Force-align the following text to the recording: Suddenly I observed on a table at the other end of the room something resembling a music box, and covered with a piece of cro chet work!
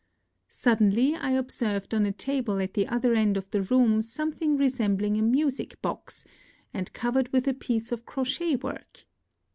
Suddenly 0.49 1.13
I 1.15 1.29
observed 1.33 1.93
on 1.93 2.07
a 2.07 2.11
table 2.11 2.57
at 2.59 2.73
the 2.73 2.87
other 2.87 3.13
end 3.13 3.37
of 3.37 3.47
the 3.51 3.61
room 3.61 4.01
something 4.01 4.57
resembling 4.57 5.15
a 5.15 5.21
music 5.21 5.79
box, 5.83 6.25
and 6.73 6.91
covered 6.91 7.31
with 7.31 7.47
a 7.47 7.53
piece 7.53 7.91
of 7.91 8.03
cro 8.03 8.23
chet 8.23 8.63
work! 8.63 9.05